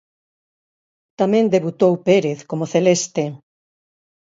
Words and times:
Tamén 1.19 1.51
debutou 1.55 1.93
Pérez 2.07 2.39
como 2.49 2.69
celeste. 2.73 3.23